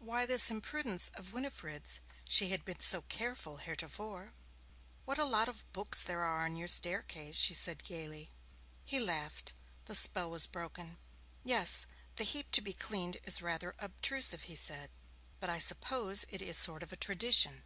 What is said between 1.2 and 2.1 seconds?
Winifred's?